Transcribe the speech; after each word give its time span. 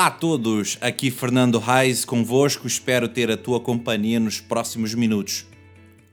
Olá 0.00 0.06
a 0.06 0.10
todos, 0.10 0.78
aqui 0.80 1.10
Fernando 1.10 1.58
Reis 1.58 2.06
convosco, 2.06 2.66
espero 2.66 3.06
ter 3.06 3.30
a 3.30 3.36
tua 3.36 3.60
companhia 3.60 4.18
nos 4.18 4.40
próximos 4.40 4.94
minutos. 4.94 5.44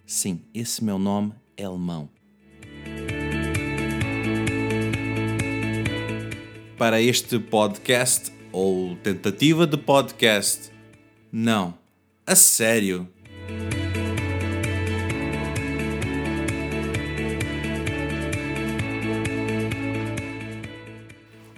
Sim, 0.05 0.41
esse 0.53 0.83
meu 0.83 0.99
nome 0.99 1.31
é 1.55 1.63
alemão. 1.63 2.09
Para 6.77 7.01
este 7.01 7.39
podcast, 7.39 8.29
ou 8.51 8.97
tentativa 8.97 9.65
de 9.65 9.77
podcast, 9.77 10.69
não, 11.31 11.73
a 12.25 12.35
sério. 12.35 13.07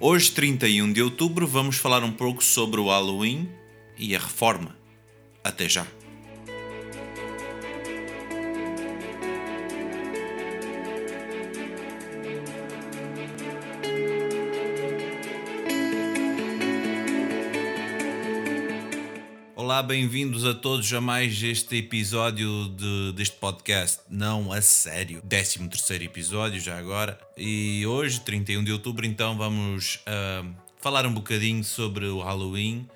Hoje, 0.02 0.32
31 0.32 0.94
de 0.94 1.02
outubro, 1.02 1.46
vamos 1.46 1.76
falar 1.76 2.02
um 2.02 2.10
pouco 2.10 2.42
sobre 2.42 2.80
o 2.80 2.88
Halloween 2.88 3.50
e 3.98 4.16
a 4.16 4.18
reforma. 4.18 4.74
Até 5.44 5.68
já! 5.68 5.86
Bem-vindos 19.82 20.44
a 20.44 20.52
todos 20.52 20.92
a 20.92 21.00
mais 21.00 21.42
este 21.42 21.78
episódio 21.78 22.68
de, 22.68 23.12
deste 23.12 23.36
podcast. 23.36 24.00
Não, 24.10 24.52
a 24.52 24.60
sério. 24.60 25.22
13 25.26 25.68
terceiro 25.68 26.04
episódio 26.04 26.60
já 26.60 26.78
agora. 26.78 27.18
E 27.36 27.86
hoje, 27.86 28.20
31 28.20 28.62
de 28.62 28.72
outubro, 28.72 29.06
então 29.06 29.38
vamos 29.38 29.96
uh, 30.06 30.54
falar 30.80 31.06
um 31.06 31.14
bocadinho 31.14 31.64
sobre 31.64 32.06
o 32.06 32.20
Halloween 32.20 32.86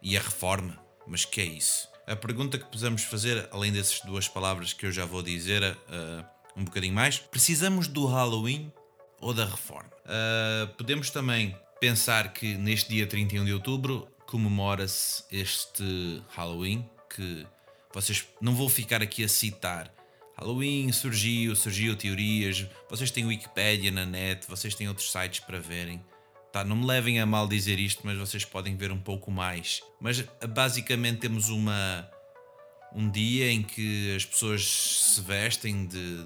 e 0.00 0.16
a 0.16 0.20
reforma. 0.20 0.78
Mas 1.06 1.24
que 1.24 1.40
é 1.40 1.44
isso? 1.44 1.88
A 2.06 2.14
pergunta 2.14 2.58
que 2.58 2.64
precisamos 2.64 3.02
fazer, 3.02 3.48
além 3.50 3.72
dessas 3.72 4.00
duas 4.00 4.28
palavras 4.28 4.72
que 4.72 4.86
eu 4.86 4.92
já 4.92 5.04
vou 5.04 5.22
dizer 5.22 5.62
uh, 5.62 6.24
um 6.56 6.64
bocadinho 6.64 6.94
mais, 6.94 7.18
precisamos 7.18 7.88
do 7.88 8.06
Halloween 8.06 8.72
ou 9.20 9.34
da 9.34 9.46
reforma? 9.46 9.90
Uh, 10.04 10.68
podemos 10.76 11.10
também 11.10 11.56
pensar 11.80 12.32
que 12.32 12.54
neste 12.54 12.90
dia 12.90 13.06
31 13.06 13.44
de 13.44 13.52
outubro 13.52 14.06
comemora-se 14.30 15.24
este 15.32 16.22
Halloween, 16.28 16.88
que 17.14 17.44
vocês 17.92 18.24
não 18.40 18.54
vou 18.54 18.68
ficar 18.68 19.02
aqui 19.02 19.24
a 19.24 19.28
citar. 19.28 19.92
Halloween 20.38 20.92
surgiu, 20.92 21.56
surgiu 21.56 21.96
teorias, 21.96 22.64
vocês 22.88 23.10
têm 23.10 23.26
Wikipedia 23.26 23.90
na 23.90 24.06
net, 24.06 24.46
vocês 24.48 24.72
têm 24.74 24.86
outros 24.86 25.10
sites 25.10 25.40
para 25.40 25.58
verem. 25.58 26.00
Tá, 26.52 26.64
não 26.64 26.76
me 26.76 26.86
levem 26.86 27.18
a 27.18 27.26
mal 27.26 27.48
dizer 27.48 27.78
isto, 27.80 28.02
mas 28.04 28.16
vocês 28.16 28.44
podem 28.44 28.76
ver 28.76 28.92
um 28.92 29.00
pouco 29.00 29.32
mais. 29.32 29.82
Mas 30.00 30.24
basicamente 30.48 31.18
temos 31.18 31.48
uma 31.48 32.08
um 32.92 33.08
dia 33.08 33.50
em 33.52 33.62
que 33.62 34.14
as 34.16 34.24
pessoas 34.24 34.64
se 34.64 35.20
vestem 35.22 35.86
de. 35.86 36.24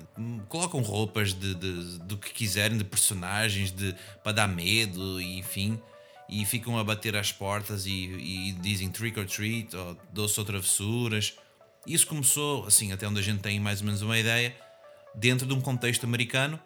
colocam 0.48 0.80
roupas 0.83 1.33
de, 1.33 1.55
de 1.55 1.98
do 2.00 2.18
que 2.18 2.33
quiserem, 2.33 2.77
de 2.77 2.84
personagens, 2.84 3.70
de 3.70 3.94
para 4.22 4.33
dar 4.33 4.48
medo, 4.48 5.20
e, 5.20 5.39
enfim 5.39 5.80
e 6.28 6.44
ficam 6.44 6.78
a 6.78 6.84
bater 6.84 7.17
às 7.17 7.30
portas 7.30 7.86
e, 7.86 7.91
e 7.91 8.53
dizem 8.53 8.91
trick 8.91 9.19
or 9.19 9.27
treat 9.27 9.75
ou 9.77 9.97
doce 10.12 10.39
ou 10.41 10.47
travessuras. 10.47 11.35
Isso 11.86 12.07
começou, 12.07 12.67
assim, 12.67 12.92
até 12.92 13.07
onde 13.07 13.20
a 13.20 13.23
gente 13.23 13.40
tem 13.40 13.61
mais 13.61 13.80
ou 13.80 13.86
menos 13.86 14.02
uma 14.02 14.18
ideia, 14.18 14.57
dentro 15.14 15.46
de 15.46 15.52
um 15.52 15.61
contexto 15.61 16.05
americano 16.05 16.58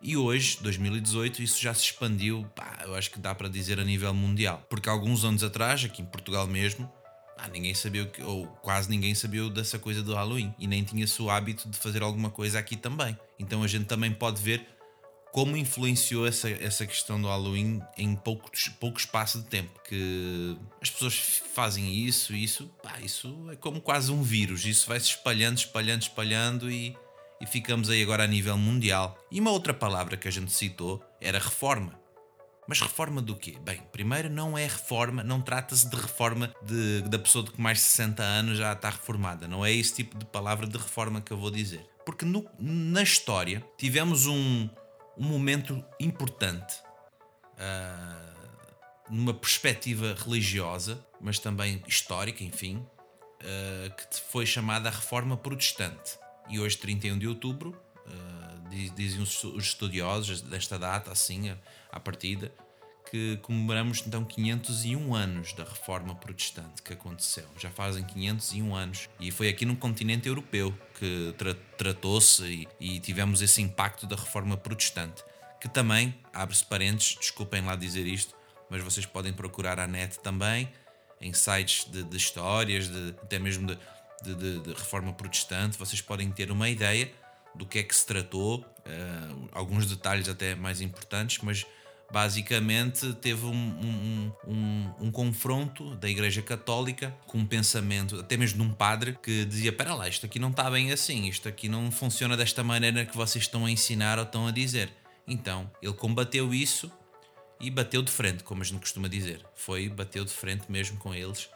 e 0.00 0.16
hoje, 0.16 0.58
2018, 0.60 1.42
isso 1.42 1.60
já 1.60 1.74
se 1.74 1.84
expandiu, 1.84 2.48
pá, 2.54 2.82
eu 2.84 2.94
acho 2.94 3.10
que 3.10 3.18
dá 3.18 3.34
para 3.34 3.48
dizer 3.48 3.80
a 3.80 3.84
nível 3.84 4.14
mundial. 4.14 4.64
Porque 4.68 4.88
alguns 4.88 5.24
anos 5.24 5.42
atrás, 5.42 5.84
aqui 5.84 6.02
em 6.02 6.04
Portugal 6.04 6.46
mesmo, 6.46 6.90
pá, 7.36 7.48
ninguém 7.48 7.74
sabia, 7.74 8.08
ou 8.24 8.46
quase 8.46 8.88
ninguém 8.88 9.14
sabia 9.14 9.48
dessa 9.50 9.76
coisa 9.76 10.00
do 10.00 10.14
Halloween 10.14 10.54
e 10.56 10.68
nem 10.68 10.84
tinha-se 10.84 11.20
o 11.20 11.28
hábito 11.28 11.68
de 11.68 11.76
fazer 11.76 12.02
alguma 12.02 12.30
coisa 12.30 12.60
aqui 12.60 12.76
também. 12.76 13.18
Então 13.40 13.64
a 13.64 13.66
gente 13.66 13.86
também 13.86 14.12
pode 14.12 14.40
ver 14.40 14.64
como 15.32 15.56
influenciou 15.56 16.26
essa, 16.26 16.48
essa 16.48 16.86
questão 16.86 17.20
do 17.20 17.28
Halloween 17.28 17.80
em 17.96 18.14
pouco, 18.14 18.50
pouco 18.80 18.98
espaço 18.98 19.40
de 19.40 19.46
tempo. 19.46 19.80
Que 19.88 20.56
as 20.80 20.90
pessoas 20.90 21.42
fazem 21.54 21.92
isso, 21.92 22.34
isso, 22.34 22.70
pá, 22.82 22.98
isso 23.02 23.48
é 23.50 23.56
como 23.56 23.80
quase 23.80 24.10
um 24.10 24.22
vírus. 24.22 24.64
Isso 24.64 24.88
vai 24.88 24.98
se 24.98 25.06
espalhando, 25.06 25.58
espalhando, 25.58 26.02
espalhando 26.02 26.70
e, 26.70 26.96
e 27.40 27.46
ficamos 27.46 27.90
aí 27.90 28.02
agora 28.02 28.24
a 28.24 28.26
nível 28.26 28.56
mundial. 28.56 29.18
E 29.30 29.40
uma 29.40 29.50
outra 29.50 29.74
palavra 29.74 30.16
que 30.16 30.28
a 30.28 30.30
gente 30.30 30.52
citou 30.52 31.02
era 31.20 31.38
reforma. 31.38 31.98
Mas 32.68 32.82
reforma 32.82 33.22
do 33.22 33.34
quê? 33.34 33.56
Bem, 33.62 33.80
primeiro 33.90 34.28
não 34.28 34.56
é 34.56 34.64
reforma, 34.64 35.24
não 35.24 35.40
trata-se 35.40 35.88
de 35.88 35.96
reforma 35.96 36.52
de, 36.62 37.00
da 37.08 37.18
pessoa 37.18 37.42
de 37.42 37.50
que 37.50 37.60
mais 37.60 37.78
de 37.78 37.84
60 37.84 38.22
anos 38.22 38.58
já 38.58 38.74
está 38.74 38.90
reformada. 38.90 39.48
Não 39.48 39.64
é 39.64 39.72
esse 39.72 39.94
tipo 39.94 40.18
de 40.18 40.26
palavra 40.26 40.66
de 40.66 40.76
reforma 40.76 41.22
que 41.22 41.32
eu 41.32 41.38
vou 41.38 41.50
dizer. 41.50 41.86
Porque 42.04 42.26
no, 42.26 42.46
na 42.58 43.02
história 43.02 43.64
tivemos 43.78 44.26
um, 44.26 44.68
um 45.18 45.24
momento 45.24 45.84
importante 45.98 46.76
uh, 47.54 48.38
numa 49.10 49.34
perspectiva 49.34 50.14
religiosa, 50.14 51.04
mas 51.20 51.38
também 51.38 51.82
histórica, 51.86 52.44
enfim, 52.44 52.76
uh, 52.76 53.94
que 53.96 54.20
foi 54.20 54.46
chamada 54.46 54.88
a 54.88 54.92
Reforma 54.92 55.36
Protestante. 55.36 56.18
E 56.48 56.60
hoje, 56.60 56.78
31 56.78 57.18
de 57.18 57.26
outubro, 57.26 57.76
uh, 58.06 58.94
dizem 58.94 59.20
os 59.20 59.42
estudiosos 59.56 60.40
desta 60.40 60.78
data, 60.78 61.10
assim, 61.10 61.56
à 61.90 61.98
partida, 61.98 62.52
que 63.10 63.38
comemoramos 63.38 64.02
então 64.06 64.24
501 64.24 65.14
anos 65.14 65.52
da 65.54 65.64
Reforma 65.64 66.14
Protestante 66.14 66.82
que 66.82 66.92
aconteceu. 66.92 67.44
Já 67.58 67.70
fazem 67.70 68.04
501 68.04 68.74
anos. 68.74 69.08
E 69.18 69.30
foi 69.30 69.48
aqui 69.48 69.64
no 69.64 69.76
continente 69.76 70.28
europeu 70.28 70.74
que 70.98 71.34
tra 71.38 71.54
tratou-se 71.76 72.42
e, 72.44 72.68
e 72.80 73.00
tivemos 73.00 73.40
esse 73.40 73.62
impacto 73.62 74.06
da 74.06 74.16
Reforma 74.16 74.56
Protestante. 74.56 75.22
Que 75.60 75.68
também, 75.68 76.14
abre-se 76.32 76.64
parentes, 76.64 77.16
desculpem 77.18 77.64
lá 77.64 77.74
dizer 77.74 78.06
isto, 78.06 78.34
mas 78.70 78.82
vocês 78.82 79.06
podem 79.06 79.32
procurar 79.32 79.80
a 79.80 79.86
net 79.86 80.18
também, 80.20 80.68
em 81.20 81.32
sites 81.32 81.90
de, 81.90 82.02
de 82.02 82.16
histórias, 82.16 82.88
de, 82.88 83.14
até 83.22 83.38
mesmo 83.38 83.66
de, 83.66 84.34
de, 84.34 84.60
de, 84.60 84.72
reforma 84.72 85.12
protestante, 85.12 85.78
vocês 85.78 86.00
podem 86.00 86.30
ter 86.30 86.50
uma 86.50 86.68
ideia 86.68 87.10
do 87.54 87.66
que 87.66 87.78
é 87.78 87.82
que 87.82 87.94
se 87.96 88.06
tratou, 88.06 88.60
uh, 88.60 89.48
alguns 89.52 89.86
detalhes 89.86 90.28
até 90.28 90.54
mais 90.54 90.80
importantes, 90.80 91.38
mas 91.42 91.66
basicamente 92.10 93.12
teve 93.14 93.44
um, 93.44 93.52
um, 93.52 94.32
um, 94.46 94.94
um, 95.00 95.10
confronto 95.10 95.94
da 95.96 96.08
Igreja 96.08 96.40
Católica 96.40 97.14
com 97.26 97.38
um 97.38 97.46
pensamento, 97.46 98.18
até 98.18 98.36
mesmo 98.36 98.62
de 98.62 98.70
um 98.70 98.72
padre, 98.72 99.18
que 99.22 99.44
dizia: 99.44 99.70
Espera 99.70 99.94
lá, 99.94 100.08
isto 100.08 100.26
aqui 100.26 100.38
não 100.38 100.50
está 100.50 100.70
bem 100.70 100.90
assim, 100.90 101.28
isto 101.28 101.48
aqui 101.48 101.68
não 101.68 101.90
funciona 101.90 102.36
desta 102.36 102.64
maneira 102.64 103.04
que 103.04 103.16
vocês 103.16 103.44
estão 103.44 103.66
a 103.66 103.70
ensinar 103.70 104.18
ou 104.18 104.24
estão 104.24 104.46
a 104.46 104.50
dizer. 104.50 104.90
Então 105.26 105.70
ele 105.82 105.92
combateu 105.92 106.54
isso 106.54 106.90
e 107.60 107.70
bateu 107.70 108.02
de 108.02 108.10
frente, 108.10 108.42
como 108.42 108.62
a 108.62 108.64
gente 108.64 108.80
costuma 108.80 109.08
dizer. 109.08 109.44
Foi, 109.54 109.88
bateu 109.88 110.24
de 110.24 110.32
frente 110.32 110.70
mesmo 110.70 110.96
com 110.98 111.14
eles 111.14 111.48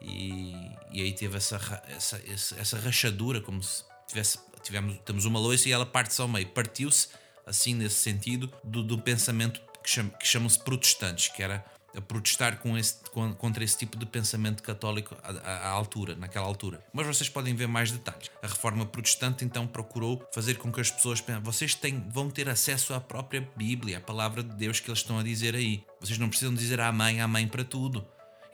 e, 0.00 0.52
e 0.92 1.02
aí 1.02 1.12
teve 1.12 1.36
essa, 1.36 1.82
essa, 1.88 2.20
essa 2.58 2.78
rachadura, 2.78 3.40
como 3.40 3.62
se 3.62 3.84
tivesse, 4.06 4.38
tivemos, 4.62 4.98
temos 5.04 5.24
uma 5.24 5.38
loiça 5.38 5.68
e 5.68 5.72
ela 5.72 5.86
parte-se 5.86 6.20
ao 6.20 6.28
meio. 6.28 6.46
Partiu-se, 6.48 7.08
assim, 7.46 7.74
nesse 7.74 7.96
sentido, 7.96 8.52
do, 8.62 8.82
do 8.82 8.98
pensamento 8.98 9.60
que, 9.84 9.90
cham, 9.90 10.08
que 10.08 10.26
chamam-se 10.26 10.58
protestantes, 10.58 11.28
que 11.28 11.42
era 11.42 11.64
a 11.96 12.00
protestar 12.00 12.58
com 12.58 12.76
esse, 12.76 12.96
contra 13.38 13.62
esse 13.62 13.78
tipo 13.78 13.96
de 13.96 14.04
pensamento 14.04 14.62
católico 14.62 15.16
à, 15.22 15.50
à, 15.50 15.68
altura, 15.68 16.16
naquela 16.16 16.46
altura. 16.46 16.84
Mas 16.92 17.06
vocês 17.06 17.28
podem 17.28 17.54
ver 17.54 17.68
mais 17.68 17.92
detalhes. 17.92 18.30
A 18.42 18.48
reforma 18.48 18.84
protestante 18.84 19.44
então 19.44 19.64
procurou 19.66 20.26
fazer 20.32 20.54
com 20.54 20.72
que 20.72 20.80
as 20.80 20.90
pessoas 20.90 21.22
vocês 21.42 21.74
têm, 21.74 22.04
vão 22.10 22.28
ter 22.28 22.48
acesso 22.48 22.94
à 22.94 23.00
própria 23.00 23.48
Bíblia, 23.56 23.98
à 23.98 24.00
palavra 24.00 24.42
de 24.42 24.54
Deus 24.56 24.80
que 24.80 24.90
eles 24.90 24.98
estão 25.00 25.18
a 25.18 25.22
dizer 25.22 25.54
aí. 25.54 25.84
Vocês 26.00 26.18
não 26.18 26.28
precisam 26.28 26.52
dizer 26.52 26.80
amém, 26.80 27.20
amém 27.20 27.46
para 27.46 27.62
tudo. 27.62 28.04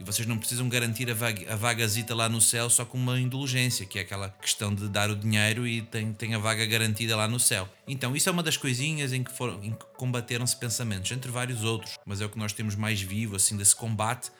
E 0.01 0.05
vocês 0.05 0.27
não 0.27 0.39
precisam 0.39 0.67
garantir 0.67 1.11
a, 1.11 1.15
vaga, 1.15 1.53
a 1.53 1.57
vagazita 1.57 2.15
lá 2.15 2.27
no 2.27 2.41
céu 2.41 2.71
só 2.71 2.87
com 2.87 2.97
uma 2.97 3.21
indulgência, 3.21 3.85
que 3.85 3.99
é 3.99 4.03
aquela 4.03 4.31
questão 4.41 4.75
de 4.75 4.89
dar 4.89 5.11
o 5.11 5.15
dinheiro 5.15 5.67
e 5.67 5.83
tem, 5.83 6.11
tem 6.15 6.35
a 6.35 6.39
vaga 6.39 6.65
garantida 6.65 7.15
lá 7.15 7.29
no 7.29 7.39
céu. 7.39 7.69
Então, 7.87 8.17
isso 8.17 8.27
é 8.27 8.33
uma 8.33 8.43
das 8.43 8.57
coisinhas 8.57 9.13
em 9.13 9.23
que, 9.23 9.31
foram, 9.31 9.63
em 9.63 9.73
que 9.73 9.85
combateram-se 9.99 10.57
pensamentos, 10.57 11.13
entre 11.13 11.31
vários 11.31 11.65
outros, 11.65 11.99
mas 12.07 12.23
é 12.23 12.25
o 12.25 12.31
que 12.31 12.39
nós 12.39 12.55
temos 12.55 12.75
mais 12.75 13.03
vivo, 13.03 13.37
assim, 13.37 13.59
desse 13.59 13.77
combate 13.77 14.31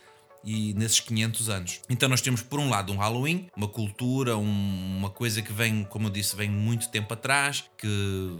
e 0.45 0.75
nesses 0.75 1.01
500 1.01 1.49
anos. 1.49 1.81
Então 1.89 2.09
nós 2.09 2.21
temos 2.21 2.43
por 2.43 2.61
um 2.61 2.69
lado 2.69 2.93
um 2.93 2.97
Halloween, 2.97 3.49
uma 3.57 3.69
cultura, 3.69 4.37
um, 4.37 4.97
uma 4.99 5.11
coisa 5.11 5.43
que 5.43 5.53
vem, 5.53 5.85
como 5.85 6.07
eu 6.07 6.11
disse, 6.11 6.37
vem 6.37 6.49
muito 6.49 6.89
tempo 6.89 7.13
atrás, 7.15 7.65
que 7.77 7.89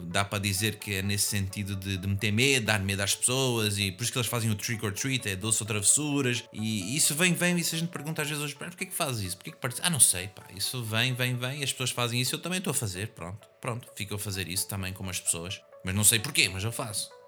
dá 0.07 0.25
para 0.25 0.39
dizer 0.39 0.77
que 0.77 0.95
é 0.95 1.03
nesse 1.03 1.27
sentido 1.27 1.77
de, 1.77 1.97
de 1.97 2.07
meter 2.07 2.33
medo, 2.33 2.67
dar 2.67 2.81
medo 2.81 3.03
às 3.03 3.15
pessoas 3.15 3.79
e 3.79 3.93
por 3.93 4.03
isso 4.03 4.13
que 4.13 4.19
eles 4.19 4.29
fazem 4.29 4.51
o 4.51 4.55
trick 4.55 4.85
or 4.85 4.93
treat, 4.93 5.29
é 5.29 5.37
doce 5.37 5.63
ou 5.63 5.67
travessuras 5.67 6.45
e 6.53 6.97
isso 6.97 7.15
vem, 7.15 7.35
vem 7.35 7.57
e 7.57 7.65
se 7.65 7.77
a 7.77 7.79
gente 7.79 7.91
pergunta 7.91 8.23
às 8.23 8.29
vezes 8.29 8.43
hoje, 8.43 8.55
porquê 8.55 8.87
que 8.87 8.95
faz 8.95 9.21
isso? 9.21 9.37
Porquê 9.37 9.51
que 9.51 9.59
participa? 9.59 9.87
Ah, 9.87 9.91
não 9.91 10.01
sei, 10.01 10.29
pá, 10.29 10.45
isso 10.55 10.83
vem, 10.83 11.15
vem, 11.15 11.37
vem, 11.37 11.63
as 11.63 11.73
pessoas 11.73 11.91
fazem 11.91 12.21
isso, 12.21 12.35
eu 12.35 12.39
também 12.39 12.59
estou 12.59 12.71
a 12.71 12.75
fazer, 12.75 13.09
pronto, 13.09 13.49
pronto, 13.61 13.89
fico 13.95 14.15
a 14.15 14.19
fazer 14.19 14.49
isso 14.49 14.69
também 14.69 14.93
como 14.93 15.11
as 15.11 15.21
pessoas, 15.21 15.61
mas 15.85 15.95
não 15.95 16.05
sei 16.05 16.19
porquê, 16.19 16.49
mas 16.49 16.65
eu 16.65 16.73
faço. 16.73 17.20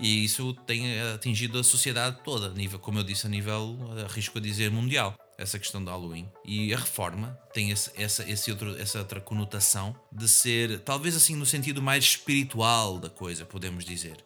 E 0.00 0.24
isso 0.24 0.54
tem 0.66 1.00
atingido 1.14 1.58
a 1.58 1.64
sociedade 1.64 2.18
toda, 2.22 2.50
nível, 2.50 2.78
como 2.78 2.98
eu 2.98 3.04
disse, 3.04 3.26
a 3.26 3.30
nível, 3.30 3.76
arrisco 4.04 4.38
a 4.38 4.40
dizer, 4.40 4.70
mundial 4.70 5.16
essa 5.38 5.58
questão 5.58 5.82
do 5.82 5.88
Halloween. 5.88 6.28
E 6.44 6.74
a 6.74 6.78
reforma 6.78 7.38
tem 7.52 7.70
esse, 7.70 7.90
essa, 7.96 8.28
esse 8.28 8.50
outro, 8.50 8.76
essa 8.76 8.98
outra 8.98 9.20
conotação 9.20 9.94
de 10.10 10.28
ser, 10.28 10.80
talvez 10.80 11.16
assim, 11.16 11.36
no 11.36 11.46
sentido 11.46 11.80
mais 11.80 12.04
espiritual 12.04 12.98
da 12.98 13.08
coisa, 13.08 13.46
podemos 13.46 13.84
dizer, 13.84 14.16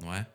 não 0.00 0.12
é? 0.12 0.26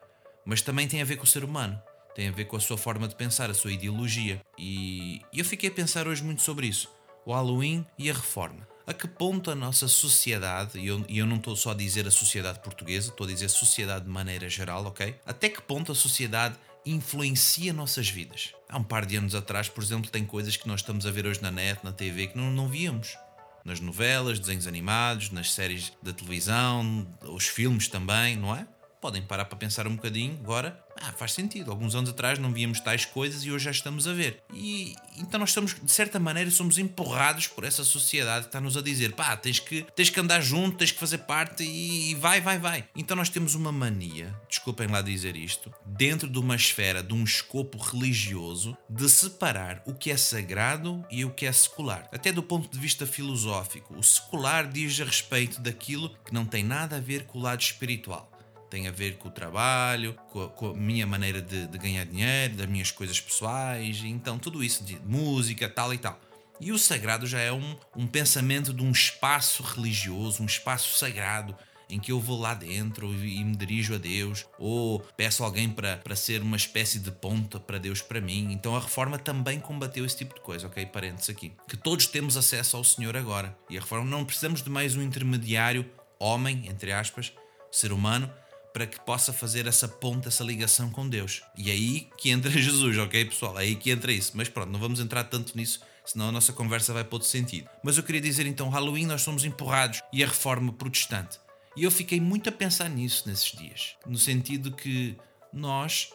Mas 0.46 0.62
também 0.62 0.88
tem 0.88 1.02
a 1.02 1.06
ver 1.06 1.18
com 1.18 1.24
o 1.24 1.28
ser 1.28 1.44
humano, 1.44 1.82
tem 2.14 2.28
a 2.28 2.32
ver 2.32 2.46
com 2.46 2.56
a 2.56 2.60
sua 2.60 2.78
forma 2.78 3.08
de 3.08 3.16
pensar, 3.16 3.50
a 3.50 3.54
sua 3.56 3.72
ideologia. 3.72 4.40
E 4.58 5.22
eu 5.34 5.44
fiquei 5.44 5.70
a 5.70 5.74
pensar 5.74 6.08
hoje 6.08 6.24
muito 6.24 6.44
sobre 6.44 6.68
isso: 6.68 6.88
o 7.26 7.34
Halloween 7.34 7.86
e 7.98 8.10
a 8.10 8.14
reforma. 8.14 8.68
A 8.88 8.94
que 8.94 9.06
ponto 9.06 9.52
a 9.52 9.56
nossa 9.56 9.86
sociedade, 9.86 10.80
e 10.80 10.88
eu, 10.88 11.06
eu 11.10 11.26
não 11.26 11.36
estou 11.36 11.58
só 11.58 11.72
a 11.72 11.74
dizer 11.74 12.08
a 12.08 12.12
sociedade 12.12 12.60
portuguesa, 12.60 13.10
estou 13.10 13.28
a 13.28 13.30
dizer 13.30 13.50
sociedade 13.50 14.06
de 14.06 14.10
maneira 14.10 14.48
geral, 14.48 14.86
ok? 14.86 15.14
Até 15.26 15.50
que 15.50 15.62
ponto 15.62 15.92
a 15.92 15.96
sociedade 15.96 16.56
influencia 16.86 17.74
nossas 17.74 18.10
vidas. 18.10 18.54
Há 18.70 18.78
um 18.78 18.84
par 18.86 19.06
de 19.06 19.18
anos 19.18 19.36
atrás, 19.36 19.68
por 19.68 19.84
exemplo, 19.84 20.10
tem 20.10 20.26
coisas 20.26 20.56
que 20.56 20.70
nós 20.70 20.80
estamos 20.80 21.06
a 21.06 21.12
ver 21.12 21.26
hoje 21.26 21.42
na 21.42 21.52
net, 21.52 21.82
na 21.84 21.92
TV, 21.92 22.28
que 22.28 22.38
não, 22.38 22.50
não 22.50 22.70
víamos. 22.70 23.18
Nas 23.66 23.82
novelas, 23.82 24.40
desenhos 24.40 24.68
animados, 24.68 25.32
nas 25.32 25.52
séries 25.52 25.92
da 26.02 26.14
televisão, 26.14 27.06
os 27.24 27.46
filmes 27.46 27.90
também, 27.90 28.38
não 28.38 28.56
é? 28.56 28.66
Podem 29.02 29.22
parar 29.22 29.44
para 29.44 29.58
pensar 29.58 29.86
um 29.86 29.98
bocadinho 29.98 30.40
agora 30.42 30.87
ah, 31.02 31.12
faz 31.14 31.34
sentido. 31.34 31.72
Alguns 31.72 31.96
anos 31.96 32.10
atrás 32.10 32.40
não 32.40 32.52
víamos 32.52 32.80
tais 32.80 33.06
coisas 33.06 33.44
e 33.44 33.52
hoje 33.52 33.66
já 33.66 33.72
estamos 33.72 34.08
a 34.08 34.14
ver. 34.14 34.42
E 34.54 34.96
então 35.18 35.40
nós 35.40 35.50
estamos, 35.50 35.76
de 35.82 35.92
certa 35.92 36.20
maneira, 36.20 36.50
somos 36.52 36.78
empurrados 36.78 37.48
por 37.48 37.64
essa 37.64 37.84
sociedade 37.84 38.42
que 38.42 38.50
está-nos 38.50 38.78
a 38.78 38.82
dizer: 38.82 39.14
pá, 39.14 39.36
tens 39.36 39.60
que, 39.60 39.86
tens 39.96 40.10
que 40.10 40.20
andar 40.20 40.42
junto, 40.42 40.78
tens 40.78 40.92
que 40.92 41.00
fazer 41.00 41.20
parte 41.20 41.64
e, 41.64 42.12
e 42.12 42.16
vai, 42.16 42.42
vai, 42.42 42.58
vai. 42.58 42.86
Então 42.96 43.16
nós 43.16 43.30
temos 43.30 43.56
uma 43.56 43.72
mania, 43.72 44.34
desculpem 44.50 44.88
lá 44.88 45.02
dizer 45.02 45.36
isto, 45.36 45.74
dentro 45.86 46.30
de 46.30 46.40
uma 46.40 46.56
esfera, 46.56 47.04
de 47.04 47.14
um 47.14 47.24
escopo 47.24 47.78
religioso, 47.78 48.78
de 48.90 49.10
separar 49.10 49.82
o 49.86 49.94
que 49.94 50.12
é 50.12 50.18
sagrado 50.18 51.06
e 51.10 51.26
o 51.26 51.30
que 51.30 51.46
é 51.46 51.52
secular. 51.52 52.08
Até 52.12 52.32
do 52.32 52.44
ponto 52.44 52.70
de 52.70 52.80
vista 52.80 53.06
filosófico, 53.06 53.98
o 53.98 54.04
secular 54.04 54.68
diz 54.68 55.00
a 55.00 55.06
respeito 55.06 55.62
daquilo 55.62 56.16
que 56.26 56.34
não 56.34 56.46
tem 56.46 56.64
nada 56.64 56.98
a 56.98 57.00
ver 57.00 57.26
com 57.26 57.40
o 57.40 57.42
lado 57.42 57.62
espiritual 57.62 58.32
tem 58.70 58.88
a 58.88 58.92
ver 58.92 59.18
com 59.18 59.30
o 59.30 59.32
trabalho, 59.32 60.14
com 60.32 60.44
a, 60.44 60.50
com 60.50 60.70
a 60.72 60.74
minha 60.74 61.08
maneira 61.08 61.42
de, 61.42 61.68
de, 61.68 61.78
ganhar 61.78 62.06
dinheiro, 62.06 62.56
das 62.56 62.68
minhas 62.68 62.92
coisas 62.92 63.20
pessoais, 63.20 64.02
então 64.04 64.38
tudo 64.38 64.64
isso 64.64 64.84
de 64.84 65.00
música, 65.06 65.70
tal 65.70 65.94
e 65.94 65.98
tal. 65.98 66.20
E 66.60 66.72
o 66.72 66.78
sagrado 66.78 67.28
já 67.28 67.40
é 67.40 67.52
um, 67.52 67.76
um 67.96 68.08
pensamento 68.08 68.74
de 68.74 68.84
um 68.84 68.92
espaço 68.92 69.62
religioso, 69.64 70.42
um 70.42 70.46
espaço 70.46 70.98
sagrado, 70.98 71.56
em 71.90 72.00
que 72.00 72.12
eu 72.12 72.20
vou 72.20 72.40
lá 72.40 72.54
dentro 72.54 73.14
e 73.14 73.44
me 73.44 73.56
dirijo 73.56 73.96
a 73.96 73.98
Deus, 73.98 74.46
ou 74.60 75.00
peço 75.16 75.44
alguém 75.44 75.70
para, 75.70 75.98
para 75.98 76.16
ser 76.16 76.42
uma 76.42 76.58
espécie 76.58 77.00
de 77.00 77.12
ponta 77.12 77.60
para 77.60 77.78
Deus 77.78 78.02
para 78.02 78.20
mim. 78.20 78.52
Então 78.52 78.76
a 78.76 78.80
reforma 78.80 79.18
também 79.18 79.60
combateu 79.60 80.06
esse 80.06 80.18
tipo 80.18 80.36
de 80.36 80.42
coisa, 80.42 80.68
ok? 80.68 80.86
Parênteses 80.88 81.30
aqui. 81.30 81.54
Que 81.68 81.78
todos 81.78 82.08
temos 82.08 82.36
acesso 82.36 82.76
ao 82.76 82.84
Senhor 82.84 83.16
agora. 83.16 83.58
E 83.70 83.78
a 83.78 83.82
reforma 83.82 84.10
não 84.10 84.26
precisamos 84.26 84.62
de 84.62 84.70
mais 84.70 84.96
um 84.96 85.02
intermediário, 85.02 85.90
homem, 86.20 86.68
entre 86.68 86.92
aspas, 86.92 87.32
ser 87.72 87.92
humano, 87.92 88.32
para 88.78 88.86
que 88.86 89.00
possa 89.00 89.34
fazer 89.34 89.66
essa 89.66 89.88
ponta, 89.88 90.28
essa 90.28 90.44
ligação 90.44 90.92
com 90.92 91.10
Deus. 91.10 91.42
E 91.58 91.72
é 91.72 91.74
aí 91.74 92.08
que 92.16 92.30
entra 92.30 92.52
Jesus, 92.62 92.96
ok, 93.00 93.26
pessoal? 93.26 93.58
É 93.58 93.64
aí 93.64 93.76
que 93.76 93.90
entra 93.90 94.12
isso. 94.12 94.34
Mas 94.36 94.48
pronto, 94.50 94.70
não 94.70 94.80
vamos 94.80 95.00
entrar 95.00 95.24
tanto 95.24 95.58
nisso, 95.58 95.82
senão 96.06 96.30
a 96.30 96.32
nossa 96.32 96.54
conversa 96.54 96.94
vai 96.94 97.04
para 97.04 97.16
outro 97.16 97.28
sentido. 97.28 97.68
Mas 97.84 97.98
eu 97.98 98.04
queria 98.04 98.22
dizer 98.22 98.46
então, 98.46 98.70
Halloween 98.70 99.08
nós 99.08 99.24
somos 99.24 99.44
empurrados 99.44 100.00
e 100.14 100.24
a 100.24 100.28
reforma 100.28 100.72
protestante. 100.72 101.40
E 101.76 101.86
eu 101.86 101.90
fiquei 101.90 102.22
muito 102.22 102.50
a 102.50 102.52
pensar 102.52 102.88
nisso 102.88 103.28
nesses 103.28 103.52
dias, 103.52 103.96
no 104.06 104.20
sentido 104.20 104.72
que 104.72 105.18
nós 105.52 106.10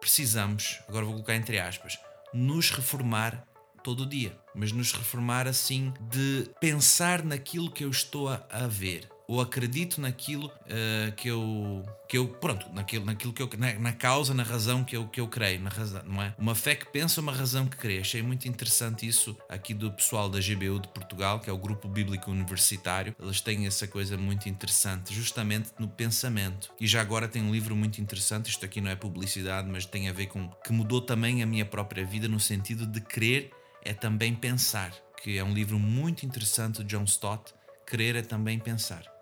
precisamos, 0.00 0.78
agora 0.88 1.04
vou 1.04 1.16
colocar 1.16 1.34
entre 1.34 1.58
aspas, 1.58 1.98
nos 2.32 2.70
reformar 2.70 3.46
todo 3.82 4.06
dia, 4.06 4.34
mas 4.54 4.72
nos 4.72 4.90
reformar 4.92 5.46
assim 5.46 5.92
de 6.00 6.48
pensar 6.60 7.22
naquilo 7.22 7.70
que 7.70 7.84
eu 7.84 7.90
estou 7.90 8.30
a 8.30 8.66
ver, 8.66 9.06
ou 9.28 9.40
acredito 9.40 10.00
naquilo 10.00 10.46
uh, 10.46 11.12
que 11.16 11.28
eu 11.28 11.84
que 12.08 12.16
eu 12.16 12.28
pronto 12.28 12.68
naquilo 12.72 13.04
naquilo 13.04 13.32
que 13.32 13.42
eu 13.42 13.50
na, 13.58 13.74
na, 13.74 13.92
causa 13.92 14.32
na 14.32 14.42
razão 14.42 14.84
que 14.84 14.96
eu 14.96 15.08
que 15.08 15.20
eu 15.20 15.26
creio 15.26 15.60
na 15.60 15.70
razão 15.70 16.02
não 16.04 16.22
é? 16.22 16.34
Uma 16.38 16.54
fé 16.54 16.74
que 16.74 16.86
pensa 16.86 17.20
uma 17.20 17.32
razão 17.32 17.66
que 17.66 17.76
crê. 17.76 17.98
Achei 17.98 18.22
muito 18.22 18.48
interessante 18.48 19.06
isso 19.06 19.36
aqui 19.48 19.74
do 19.74 19.90
pessoal 19.90 20.28
da 20.28 20.38
GBU 20.38 20.80
de 20.80 20.88
Portugal 20.88 21.40
que 21.40 21.50
é 21.50 21.52
o 21.52 21.58
grupo 21.58 21.88
bíblico 21.88 22.30
universitário. 22.30 23.14
Eles 23.20 23.40
têm 23.40 23.66
essa 23.66 23.86
coisa 23.88 24.16
muito 24.16 24.48
interessante 24.48 25.12
justamente 25.12 25.70
no 25.78 25.88
pensamento. 25.88 26.72
E 26.80 26.86
já 26.86 27.00
agora 27.00 27.26
tem 27.26 27.42
um 27.42 27.50
livro 27.50 27.74
muito 27.74 28.00
interessante 28.00 28.50
isto 28.50 28.64
aqui 28.64 28.80
não 28.80 28.90
é 28.90 28.96
publicidade 28.96 29.68
mas 29.68 29.84
tem 29.84 30.08
a 30.08 30.12
ver 30.12 30.26
com 30.26 30.48
que 30.64 30.72
mudou 30.72 31.00
também 31.00 31.42
a 31.42 31.46
minha 31.46 31.64
própria 31.64 32.04
vida 32.04 32.28
no 32.28 32.38
sentido 32.38 32.86
de 32.86 33.00
crer 33.00 33.50
é 33.84 33.92
também 33.92 34.34
pensar 34.34 34.92
que 35.22 35.38
é 35.38 35.42
um 35.44 35.52
livro 35.52 35.78
muito 35.78 36.24
interessante 36.24 36.84
de 36.84 36.84
John 36.84 37.04
Stott 37.04 37.56
Crer 37.86 38.16
é 38.16 38.22
também 38.22 38.58
pensar. 38.58 39.15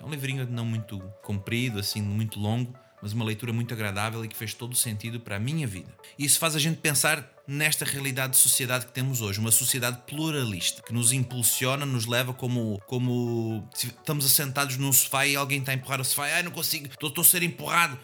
É 0.00 0.04
um 0.04 0.10
livrinho 0.10 0.46
não 0.48 0.64
muito 0.64 1.00
comprido, 1.22 1.78
assim, 1.78 2.00
muito 2.00 2.38
longo, 2.38 2.72
mas 3.02 3.12
uma 3.12 3.24
leitura 3.24 3.52
muito 3.52 3.72
agradável 3.74 4.24
e 4.24 4.28
que 4.28 4.36
fez 4.36 4.54
todo 4.54 4.72
o 4.72 4.76
sentido 4.76 5.20
para 5.20 5.36
a 5.36 5.40
minha 5.40 5.66
vida. 5.66 5.92
E 6.18 6.24
isso 6.24 6.38
faz 6.38 6.54
a 6.54 6.58
gente 6.58 6.78
pensar 6.78 7.28
nesta 7.46 7.84
realidade 7.84 8.32
de 8.32 8.38
sociedade 8.38 8.86
que 8.86 8.92
temos 8.92 9.20
hoje, 9.20 9.40
uma 9.40 9.50
sociedade 9.50 10.02
pluralista, 10.06 10.82
que 10.82 10.92
nos 10.92 11.12
impulsiona, 11.12 11.86
nos 11.86 12.06
leva 12.06 12.32
como, 12.34 12.80
como 12.86 13.68
estamos 13.74 14.26
assentados 14.26 14.76
num 14.76 14.92
sofá 14.92 15.26
e 15.26 15.34
alguém 15.34 15.60
está 15.60 15.72
a 15.72 15.74
empurrar 15.74 16.00
o 16.00 16.04
sofá, 16.04 16.24
ai 16.24 16.42
não 16.42 16.50
consigo, 16.50 16.86
estou 16.86 17.12
a 17.16 17.24
ser 17.24 17.42
empurrado. 17.42 17.98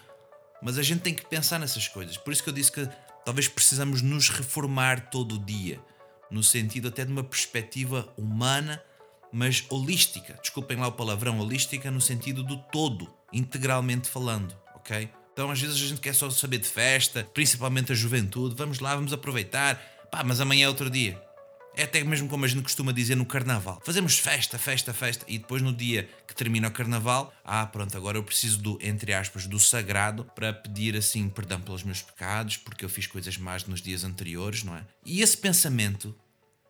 Mas 0.62 0.78
a 0.78 0.82
gente 0.82 1.00
tem 1.00 1.12
que 1.12 1.26
pensar 1.26 1.58
nessas 1.58 1.86
coisas. 1.88 2.16
Por 2.16 2.32
isso 2.32 2.42
que 2.42 2.48
eu 2.48 2.54
disse 2.54 2.72
que 2.72 2.88
talvez 3.24 3.48
precisamos 3.48 4.00
nos 4.00 4.30
reformar 4.30 5.10
todo 5.10 5.34
o 5.34 5.38
dia, 5.38 5.78
no 6.30 6.42
sentido 6.42 6.88
até 6.88 7.04
de 7.04 7.12
uma 7.12 7.22
perspectiva 7.22 8.12
humana 8.16 8.82
mas 9.34 9.64
holística. 9.68 10.38
Desculpem 10.40 10.76
lá 10.76 10.86
o 10.86 10.92
palavrão, 10.92 11.40
holística 11.40 11.90
no 11.90 12.00
sentido 12.00 12.44
do 12.44 12.56
todo, 12.56 13.12
integralmente 13.32 14.08
falando, 14.08 14.56
ok? 14.76 15.10
Então 15.32 15.50
às 15.50 15.60
vezes 15.60 15.74
a 15.74 15.88
gente 15.88 16.00
quer 16.00 16.14
só 16.14 16.30
saber 16.30 16.58
de 16.58 16.68
festa, 16.68 17.28
principalmente 17.34 17.90
a 17.90 17.94
juventude, 17.96 18.54
vamos 18.54 18.78
lá, 18.78 18.94
vamos 18.94 19.12
aproveitar, 19.12 19.74
pá, 20.10 20.22
mas 20.22 20.40
amanhã 20.40 20.66
é 20.66 20.68
outro 20.68 20.88
dia. 20.88 21.20
É 21.76 21.82
até 21.82 22.04
mesmo 22.04 22.28
como 22.28 22.44
a 22.44 22.48
gente 22.48 22.62
costuma 22.62 22.92
dizer 22.92 23.16
no 23.16 23.26
carnaval. 23.26 23.82
Fazemos 23.84 24.16
festa, 24.16 24.56
festa, 24.56 24.94
festa 24.94 25.24
e 25.26 25.38
depois 25.38 25.60
no 25.60 25.72
dia 25.72 26.08
que 26.28 26.32
termina 26.32 26.68
o 26.68 26.70
carnaval, 26.70 27.34
ah, 27.44 27.66
pronto, 27.66 27.96
agora 27.96 28.16
eu 28.16 28.22
preciso 28.22 28.58
do, 28.58 28.78
entre 28.80 29.12
aspas, 29.12 29.48
do 29.48 29.58
sagrado 29.58 30.24
para 30.36 30.52
pedir 30.52 30.96
assim 30.96 31.28
perdão 31.28 31.60
pelos 31.60 31.82
meus 31.82 32.00
pecados, 32.00 32.56
porque 32.56 32.84
eu 32.84 32.88
fiz 32.88 33.08
coisas 33.08 33.36
más 33.36 33.66
nos 33.66 33.82
dias 33.82 34.04
anteriores, 34.04 34.62
não 34.62 34.76
é? 34.76 34.86
E 35.04 35.20
esse 35.20 35.36
pensamento 35.36 36.14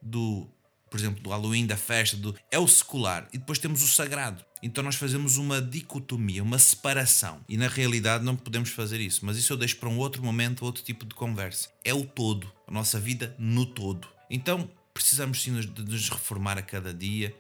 do 0.01 0.49
por 0.95 1.01
exemplo, 1.01 1.21
do 1.25 1.31
Halloween, 1.31 1.67
da 1.67 1.77
festa, 1.77 2.17
do, 2.17 2.37
é 2.53 2.57
o 2.57 2.69
secular. 2.69 3.27
E 3.33 3.39
depois 3.39 3.59
temos 3.59 3.83
o 3.83 3.89
sagrado. 3.89 4.45
Então 4.63 4.85
nós 4.85 4.95
fazemos 4.95 5.37
uma 5.39 5.61
dicotomia, 5.61 6.41
uma 6.41 6.57
separação. 6.57 7.41
E 7.49 7.57
na 7.57 7.67
realidade 7.67 8.23
não 8.23 8.37
podemos 8.37 8.69
fazer 8.69 9.01
isso. 9.01 9.27
Mas 9.27 9.37
isso 9.37 9.53
eu 9.53 9.57
deixo 9.57 9.77
para 9.79 9.89
um 9.89 9.99
outro 9.99 10.23
momento, 10.23 10.65
outro 10.65 10.85
tipo 10.85 11.05
de 11.05 11.13
conversa. 11.13 11.69
É 11.85 11.93
o 11.93 12.05
todo, 12.05 12.49
a 12.65 12.71
nossa 12.71 13.01
vida 13.01 13.35
no 13.41 13.67
todo. 13.67 14.07
Então 14.31 14.71
precisamos 14.95 15.43
sim 15.43 15.59
de 15.59 15.83
nos 15.83 16.09
reformar 16.09 16.59
a 16.59 16.63
cada 16.63 16.95
dia. 16.95 17.35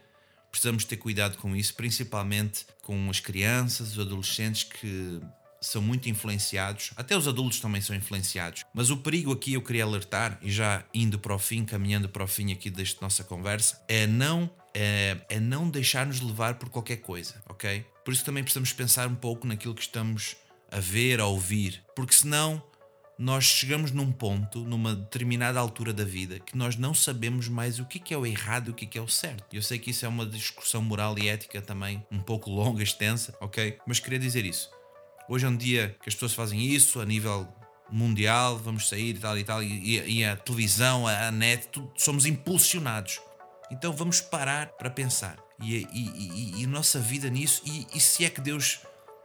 Precisamos 0.51 0.85
ter 0.85 0.97
cuidado 0.97 1.39
com 1.39 1.55
isso, 1.55 1.75
principalmente 1.75 2.67
com 2.83 3.09
as 3.09 3.21
crianças, 3.21 3.93
os 3.93 4.01
adolescentes 4.01 4.65
que 4.65 5.21
são 5.66 5.83
muito 5.83 6.09
influenciados, 6.09 6.92
até 6.97 7.16
os 7.16 7.26
adultos 7.26 7.61
também 7.61 7.80
são 7.80 7.94
influenciados. 7.94 8.64
Mas 8.73 8.90
o 8.90 8.97
perigo 8.97 9.33
aqui 9.33 9.54
eu 9.54 9.62
queria 9.62 9.85
alertar, 9.85 10.38
e 10.42 10.50
já 10.50 10.85
indo 10.92 11.18
para 11.18 11.35
o 11.35 11.38
fim, 11.38 11.64
caminhando 11.64 12.09
para 12.09 12.25
o 12.25 12.28
fim 12.28 12.52
aqui 12.52 12.71
desta 12.71 13.00
nossa 13.00 13.25
conversa, 13.25 13.83
é 13.88 14.06
não 14.06 14.50
é, 14.75 15.16
é 15.28 15.40
não 15.40 15.71
deixar-nos 15.71 16.21
levar 16.21 16.54
por 16.54 16.68
qualquer 16.68 16.97
coisa, 16.97 17.42
ok? 17.49 17.87
Por 18.04 18.12
isso 18.12 18.25
também 18.25 18.42
precisamos 18.42 18.73
pensar 18.73 19.09
um 19.09 19.14
pouco 19.14 19.47
naquilo 19.47 19.75
que 19.75 19.83
estamos 19.83 20.37
a 20.71 20.80
ver, 20.80 21.21
a 21.21 21.26
ouvir, 21.26 21.83
porque 21.94 22.14
senão 22.14 22.62
nós 23.16 23.44
chegamos 23.44 23.92
num 23.92 24.11
ponto, 24.11 24.64
numa 24.64 24.94
determinada 24.94 25.61
altura 25.61 25.92
da 25.92 26.04
vida, 26.04 26.40
que 26.40 26.56
nós 26.56 26.76
não 26.76 26.92
sabemos 26.92 27.49
mais 27.49 27.78
o 27.78 27.85
que 27.85 28.12
é 28.12 28.18
o 28.18 28.26
errado 28.26 28.68
e 28.68 28.71
o 28.73 28.75
que 28.75 28.99
é 28.99 29.00
o 29.00 29.09
certo. 29.09 29.54
Eu 29.54 29.62
sei 29.62 29.78
que 29.78 29.90
isso 29.90 30.04
é 30.04 30.09
uma 30.09 30.26
discussão 30.26 30.83
moral 30.83 31.16
e 31.16 31.28
ética 31.28 31.62
também 31.62 32.04
um 32.11 32.21
pouco 32.21 32.50
longa, 32.52 32.83
extensa, 32.83 33.37
ok? 33.40 33.78
Mas 33.87 34.00
queria 34.00 34.18
dizer 34.18 34.44
isso. 34.44 34.68
Hoje 35.26 35.47
é 35.47 35.49
um 35.49 35.57
dia 35.57 35.97
que 36.02 36.09
as 36.09 36.14
pessoas 36.14 36.35
fazem 36.35 36.61
isso 36.61 37.00
a 37.00 37.04
nível 37.04 37.49
mundial, 37.90 38.59
vamos 38.59 38.88
sair 38.88 39.16
e 39.16 39.19
tal 39.19 39.38
e 39.38 39.45
tal, 39.45 39.62
e, 39.62 40.19
e 40.19 40.25
a 40.25 40.37
televisão, 40.37 41.07
a, 41.07 41.28
a 41.28 41.31
net, 41.31 41.69
tudo, 41.69 41.90
somos 41.97 42.26
impulsionados. 42.26 43.21
Então 43.71 43.93
vamos 43.93 44.21
parar 44.21 44.69
para 44.73 44.90
pensar. 44.90 45.38
E, 45.62 45.87
e, 45.93 46.62
e, 46.62 46.66
nossa 46.66 46.99
vida 46.99 47.31
nisso, 47.31 47.62
e 47.64 48.00
se 48.00 48.25
é 48.25 48.28
que 48.28 48.40
Deus, 48.40 48.81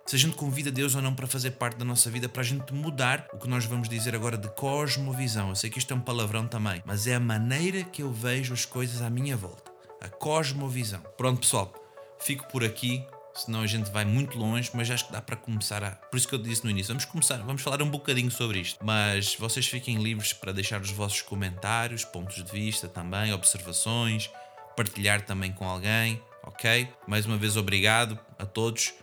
se 0.06 0.15
a 0.15 0.20
gente 0.20 0.36
convida 0.36 0.72
Deus 0.72 0.96
ou 0.96 1.01
não 1.01 1.13
para 1.13 1.27
fazer 1.27 1.51
parte 1.51 1.77
da 1.77 1.84
nossa 1.84 2.10
vida, 2.10 2.29
para 2.29 2.41
a 2.41 2.46
gente 2.46 2.74
mudar 2.74 3.27
o 3.34 3.38
que 3.38 3.50
nós 3.50 3.65
vamos 3.65 3.89
dizer 3.89 4.15
agora 4.15 4.38
de 4.38 4.48
cosmovisão. 4.50 5.50
Eu 5.50 5.56
sei 5.56 5.70
que 5.70 5.79
isto 5.79 5.91
é 5.91 5.98
um 5.98 6.00
palavrão 6.00 6.48
também, 6.48 6.82
mas 6.86 7.08
é 7.08 7.15
a 7.15 7.20
maneira 7.20 7.84
que 7.84 8.03
eu 8.03 8.12
vejo 8.12 8.53
as 8.53 8.63
coisas 8.63 9.01
à 9.01 9.10
minha 9.10 9.36
volta. 9.36 9.72
A 10.00 10.08
cosmovisão. 10.08 11.01
Pronto, 11.18 11.41
pessoal, 11.41 11.74
fico 12.20 12.48
por 12.48 12.63
aqui 12.63 13.03
senão 13.41 13.62
a 13.62 13.67
gente 13.67 13.89
vai 13.91 14.05
muito 14.05 14.38
longe, 14.38 14.69
mas 14.74 14.89
acho 14.89 15.08
que 15.08 15.12
dá 15.12 15.22
para 15.22 15.36
começar 15.36 15.84
a. 15.84 15.91
Por 15.91 16.17
isso 16.17 16.27
que 16.27 16.36
eu 16.36 16.39
disse 16.39 16.63
no 16.63 16.69
início, 16.69 16.89
vamos 16.89 17.05
começar, 17.05 17.38
vamos 17.38 17.62
falar 17.62 17.81
um 17.81 17.89
bocadinho 17.89 18.31
sobre 18.31 18.60
isto. 18.60 18.84
Mas 18.84 19.36
vocês 19.36 19.67
fiquem 19.67 19.98
livres 19.98 20.34
para 20.34 20.51
deixar 20.51 20.81
os 20.81 20.91
vossos 20.91 21.22
comentários, 21.22 22.03
pontos 22.03 22.43
de 22.43 22.51
vista 22.51 22.88
também, 22.88 23.34
observações, 23.34 24.29
partilhar 24.75 25.22
também 25.22 25.51
com 25.51 25.65
alguém, 25.65 26.22
ok? 26.43 26.88
Mais 27.08 27.25
uma 27.25 27.38
vez, 27.38 27.58
obrigado 27.58 28.19
a 28.38 28.46
todos 28.46 28.93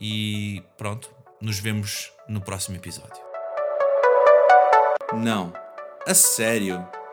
e 0.00 0.62
pronto, 0.76 1.10
nos 1.40 1.58
vemos 1.58 2.12
no 2.28 2.40
próximo 2.40 2.76
episódio. 2.76 3.22
Não, 5.12 5.52
a 6.06 6.14
sério. 6.14 7.03